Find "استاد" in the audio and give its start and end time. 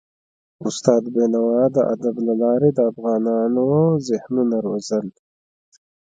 0.69-1.03